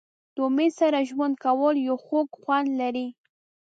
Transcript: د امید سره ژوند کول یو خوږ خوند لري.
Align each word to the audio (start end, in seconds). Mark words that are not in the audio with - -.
د 0.35 0.37
امید 0.47 0.71
سره 0.79 0.99
ژوند 1.09 1.35
کول 1.43 1.75
یو 1.87 1.95
خوږ 2.05 2.27
خوند 2.41 2.67
لري. 2.81 3.07